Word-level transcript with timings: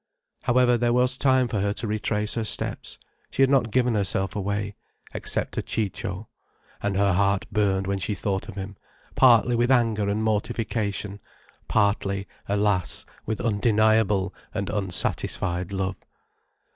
However, 0.41 0.79
there 0.79 0.93
was 0.93 1.15
time 1.15 1.47
for 1.47 1.59
her 1.59 1.73
to 1.73 1.85
retrace 1.85 2.33
her 2.33 2.43
steps. 2.43 2.97
She 3.29 3.43
had 3.43 3.51
not 3.51 3.69
given 3.69 3.93
herself 3.93 4.35
away. 4.35 4.73
Except 5.13 5.53
to 5.53 5.61
Ciccio. 5.61 6.27
And 6.81 6.97
her 6.97 7.13
heart 7.13 7.45
burned 7.51 7.85
when 7.85 7.99
she 7.99 8.15
thought 8.15 8.49
of 8.49 8.55
him, 8.55 8.77
partly 9.13 9.55
with 9.55 9.69
anger 9.69 10.09
and 10.09 10.23
mortification, 10.23 11.19
partly, 11.67 12.27
alas, 12.49 13.05
with 13.27 13.41
undeniable 13.41 14.33
and 14.55 14.71
unsatisfied 14.71 15.71
love. 15.71 15.97